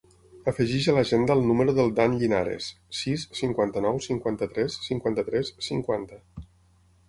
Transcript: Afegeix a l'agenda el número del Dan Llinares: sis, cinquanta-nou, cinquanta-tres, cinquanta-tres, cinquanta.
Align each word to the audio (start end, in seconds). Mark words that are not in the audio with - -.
Afegeix 0.51 0.87
a 0.87 0.95
l'agenda 0.97 1.35
el 1.39 1.43
número 1.49 1.75
del 1.81 1.91
Dan 1.99 2.15
Llinares: 2.23 2.71
sis, 3.01 3.27
cinquanta-nou, 3.43 4.03
cinquanta-tres, 4.09 4.81
cinquanta-tres, 4.91 5.57
cinquanta. 5.71 6.23